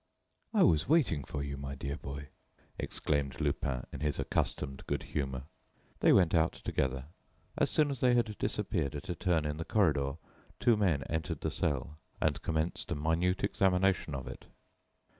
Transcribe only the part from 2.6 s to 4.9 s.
exclaimed Lupin, in his accustomed